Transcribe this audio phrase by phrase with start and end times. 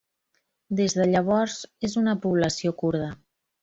[0.79, 1.59] Des de llavors
[1.91, 3.17] és una població kurda.